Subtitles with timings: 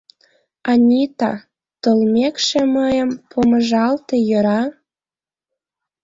[0.71, 1.31] —Анита,
[1.81, 4.61] толмекше, мыйым помыжалте, йӧра?